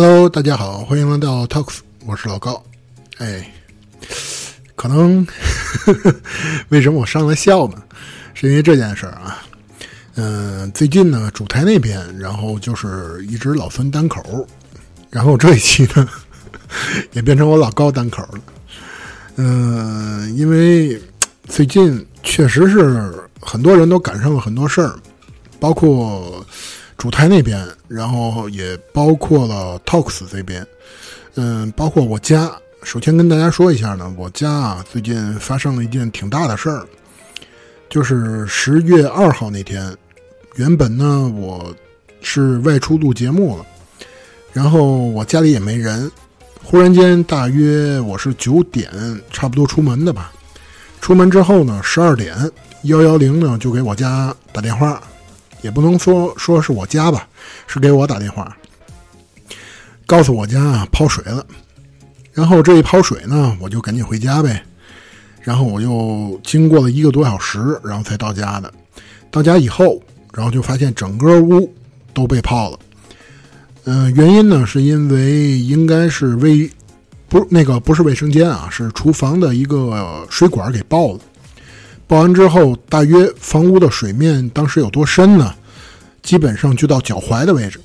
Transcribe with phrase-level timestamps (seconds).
[0.00, 2.62] Hello，大家好，欢迎来到 Talks，我是老高。
[3.16, 3.52] 哎，
[4.76, 6.14] 可能呵 呵
[6.68, 7.82] 为什么我上来笑呢？
[8.32, 9.42] 是因为这件事儿啊。
[10.14, 14.46] 嗯，最近呢，主台那边，然后就是一直老孙单口，
[15.10, 16.08] 然后这一期呢，
[17.10, 18.40] 也变成我老高单口了。
[19.34, 20.96] 嗯，因为
[21.48, 24.94] 最近确实是很多人都赶上了很多事儿，
[25.58, 26.46] 包括
[26.98, 30.66] 主台那边，然后也包括了 Talks 这边。
[31.36, 32.50] 嗯，包括我家。
[32.82, 36.84] 首先跟大家说一下呢，我家啊最近发生了一件挺大的事儿，
[37.88, 39.96] 就是十月二号那天。
[40.56, 41.72] 原本呢，我
[42.20, 43.64] 是外出录节目了，
[44.52, 46.10] 然后我家里也没人。
[46.64, 48.90] 忽然间，大约我是九点
[49.30, 50.32] 差不多出门的吧。
[51.00, 52.36] 出门之后呢，十二点
[52.82, 55.00] 幺幺零呢就给我家打电话，
[55.62, 57.28] 也不能说说是我家吧，
[57.66, 58.56] 是给我打电话，
[60.06, 61.44] 告诉我家啊泡水了。
[62.32, 64.62] 然后这一泡水呢，我就赶紧回家呗。
[65.42, 68.72] 然后我又经过了一个多小时，然后才到家的。
[69.30, 70.02] 到家以后。
[70.34, 71.74] 然后就发现整个屋
[72.14, 72.78] 都被泡了，
[73.84, 76.70] 嗯，原因呢是因为应该是卫
[77.28, 81.20] 不那个不是卫生间啊，是厨房的一个水管给爆了。
[82.08, 85.54] 爆完之后，大约房屋的水面当时有多深呢？
[86.22, 87.78] 基本上就到脚踝的位置。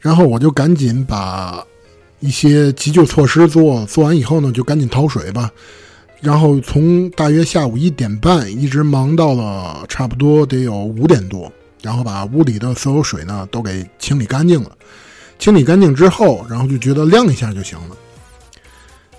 [0.00, 1.62] 然后我就赶紧把
[2.20, 5.50] 一些急救措施做做完以后呢，就赶紧掏水吧。
[6.22, 14.72] 然后从大约下午一点半一直忙到了差不多得有五点多，然后把屋里的所有水呢都给清理干净了。
[15.38, 17.96] 清理干净之后，然后就觉得晾一下就行了。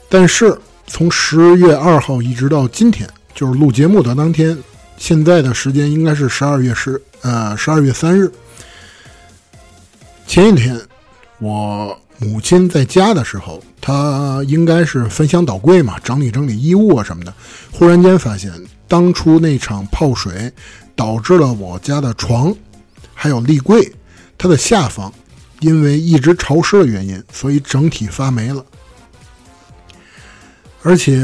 [0.10, 3.08] 但是从十月二号一直到今天，
[3.38, 4.58] 就是录节目的当天，
[4.98, 8.32] 现在的时间应该是十二月十呃十二月三日。
[10.26, 10.82] 前一天
[11.38, 11.96] 我。
[12.20, 17.32] 母亲在家的时候，她应该是翻箱倒柜嘛，整理整理衣物啊什么的。
[17.72, 18.52] 忽然间发现，
[18.88, 20.52] 当初那场泡水
[20.96, 22.52] 导致了我家的床，
[23.14, 23.94] 还有立柜，
[24.36, 25.14] 它的下方，
[25.60, 28.66] 因为一直潮湿的原因，所以整体发霉了，
[30.82, 31.22] 而且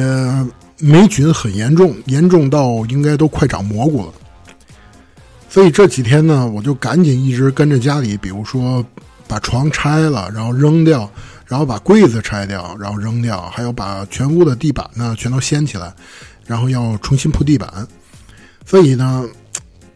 [0.80, 4.14] 霉菌很严重，严重到应该都快长蘑菇了。
[5.50, 8.86] 所以这几天呢，我就赶紧一直跟着家里，比如说。
[9.26, 11.10] 把床拆了，然后扔掉，
[11.48, 15.92] 然后把柜子拆掉，然后扔掉，还有把全屋的地板呢全都掀起来，
[16.46, 17.88] 然后要重新铺地板。
[18.66, 19.26] 所以呢，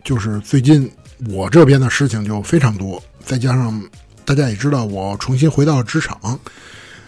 [0.03, 0.89] 就是最近
[1.29, 3.79] 我这边的事情就非常多，再加上
[4.25, 6.39] 大家也知道我重新回到了职场，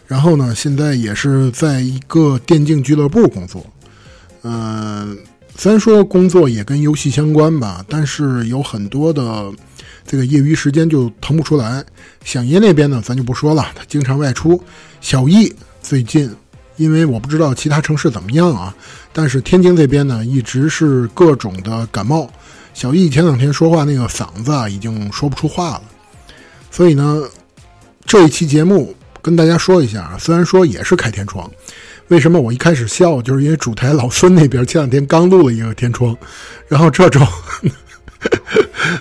[0.09, 3.63] 然后呢，现在也是在一个电竞俱乐部工作。
[4.41, 5.15] 嗯，
[5.55, 9.53] 虽然说工作也跟游戏相关吧，但是有很多的。
[10.07, 11.85] 这个业余时间就腾不出来。
[12.23, 14.59] 响爷那边呢，咱就不说了，他经常外出。
[15.01, 15.53] 小易
[15.83, 16.35] 最近，
[16.77, 18.75] 因为我不知道其他城市怎么样啊，
[19.13, 22.27] 但是天津这边呢，一直是各种的感冒。
[22.73, 25.81] 小易前两天说话那个嗓子啊，已经说不出话了。
[26.71, 27.21] 所以呢，
[28.03, 31.49] 这一期节目跟大家说一下啊，虽然说也是开天窗，
[32.07, 36.15] 为什么我一开始笑，就是因为主台老孙那边前两天刚录了一个天窗，
[36.67, 37.19] 然后这周。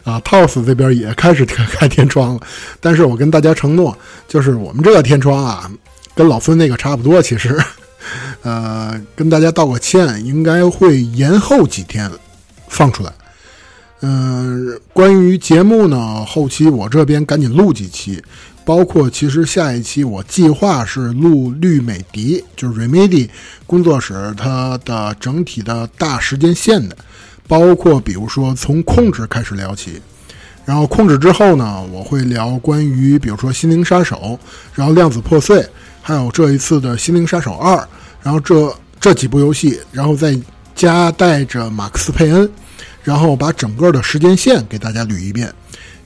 [0.05, 2.41] 啊，TOS 这边也开始开天窗了，
[2.81, 3.97] 但是我跟大家承诺，
[4.29, 5.69] 就是我们这个天窗啊，
[6.15, 7.21] 跟老孙那个差不多。
[7.21, 7.59] 其实，
[8.43, 12.09] 呃，跟大家道个歉，应该会延后几天
[12.69, 13.13] 放出来。
[14.03, 18.23] 嗯，关于节目呢，后期我这边赶紧录几期，
[18.69, 23.27] 包括其实下一期我计划是录绿美迪，就是 Remedy
[23.67, 26.95] 工作室它的整体的大时间线的。
[27.47, 30.03] 包括比如说从控制开始聊起，
[30.67, 34.39] 然后控制之后呢，我会聊关于比如说心灵杀手，
[34.75, 35.67] 然后量子破碎，
[36.03, 37.75] 还有这一次的心灵杀手二，
[38.23, 40.39] 然后这这几部游戏，然后再
[40.75, 42.47] 加带着马克思佩恩，
[43.03, 45.51] 然后把整个的时间线给大家捋一遍。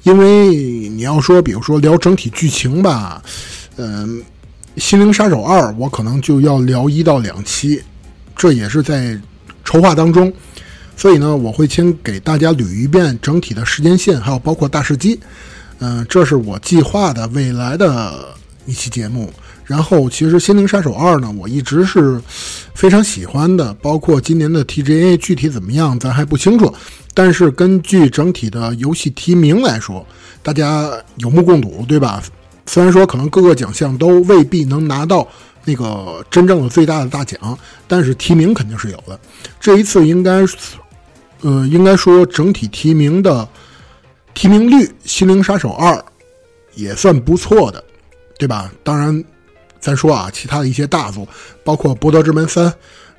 [0.02, 0.49] 因为
[0.88, 3.22] 你要说比如说聊整体剧情吧，
[3.76, 4.22] 嗯，
[4.76, 7.82] 心灵杀手二我可能就要聊一到两期，
[8.34, 9.20] 这也是在
[9.64, 10.32] 筹划当中。
[10.96, 15.19] 所以呢，我会先给大家捋一遍整体的时间线，还有包括大事机，
[15.78, 18.34] 嗯，这是我计划的未来的
[18.66, 19.32] 一期节目。
[19.64, 22.20] 然后，其实《心灵杀手二》呢，我一直是
[22.75, 26.73] 非常喜欢的，包括今年的 TGA 具体怎么样，咱还不清楚。
[27.14, 30.05] 但是根据整体的游戏提名来说，
[30.43, 32.23] 大家有目共睹，对吧？
[32.67, 35.26] 虽然说可能各个奖项都未必能拿到。
[35.64, 37.56] 那个真正的最大的大奖，
[37.87, 39.17] 但是提名肯定是有的。
[39.61, 40.44] 这一次应该，
[41.43, 43.49] 呃，应该说整体提名的
[44.35, 45.94] 提名率，《心灵杀手二》
[46.75, 47.85] 也算不错的，
[48.41, 48.73] 对吧？
[48.82, 49.23] 当然，
[49.82, 51.29] 咱说啊，其他的一些大作，
[51.64, 52.67] 包括《博德之门三》，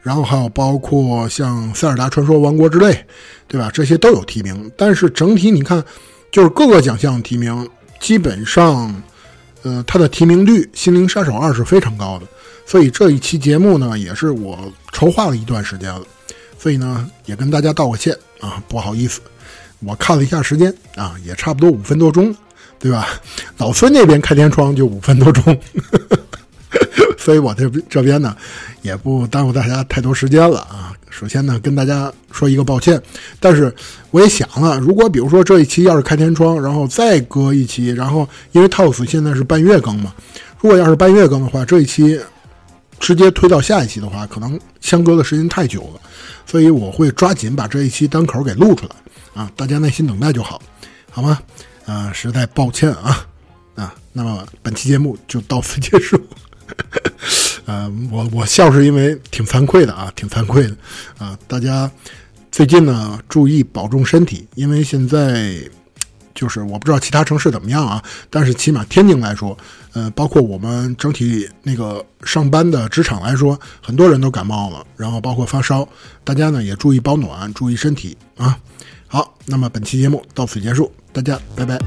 [0.01, 2.93] 然后还有包括像《塞尔达传说：王国之泪》，
[3.49, 3.69] 对吧？
[3.71, 4.71] 这些都有提名。
[4.77, 5.83] 但是整体你看，
[6.31, 7.69] 就是各个奖项提名，
[7.99, 9.03] 基本上，
[9.63, 12.25] 呃，它的提名率《心灵杀手二》是非常高的。
[12.65, 14.57] 所以这一期节目呢，也是我
[14.93, 16.01] 筹划了一段时间了。
[16.57, 19.19] 所以呢，也跟大家道个歉啊，不好意思，
[19.81, 22.33] 我看了一下时间啊，也差不多五分多钟，
[22.79, 23.05] 对吧？
[23.57, 25.43] 老孙那边开天窗就五分多钟，
[25.91, 26.19] 呵呵
[27.23, 28.35] 所以我这这边呢，
[28.81, 30.91] 也不耽误大家太多时间了啊。
[31.09, 33.01] 首先呢，跟大家说一个抱歉，
[33.39, 33.73] 但是
[34.11, 40.13] 我也想了，如果比如说这一期要是开天窗，然后再隔一期，然后因为 TOS 现在是半月更嘛，
[40.59, 42.19] 如果要是半月更的话，这一期。
[42.99, 45.99] 直接推到下一期的话，可能相隔的时间太久了，
[46.45, 48.95] 所以我会抓紧把这一期单口给录出来
[49.33, 50.61] 啊，大家耐心等待就好，
[51.11, 51.37] 好吗？
[51.85, 53.27] 啊，实在抱歉啊
[53.75, 56.17] 啊，那么本期节目就到此结束。
[57.73, 60.75] 呃，我我笑是因为挺惭愧的啊，挺惭愧的
[61.17, 61.89] 啊，大家
[62.51, 65.59] 最近呢注意保重身体，因为现在。
[66.35, 69.55] 就是我不知道其他城市怎么样啊，但是起码天津来说，
[69.93, 75.87] 呃，包括我们整体那个上班的职场来说，很多人都感冒了，然后包括发烧，
[76.23, 78.57] 大家呢也注意保暖，注意身体啊。
[79.07, 81.77] 好，那么本期节目到此结束，大家拜拜。